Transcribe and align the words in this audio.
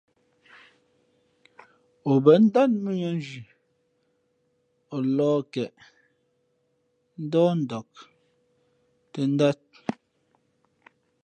Ǒ 2.11 2.13
bά 2.23 2.33
ndát 2.45 2.71
mʉ̄ᾱnzhi 2.83 3.41
o 4.95 4.97
lα̌h 5.15 5.39
keꞌ, 5.53 5.79
ndάh 7.23 7.51
ndak 7.63 7.89
tᾱ 9.11 9.21
ndát. 9.33 9.59